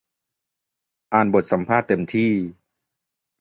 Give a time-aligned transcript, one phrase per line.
[1.13, 2.31] อ่านบทสัมภาษณ์เต็มที่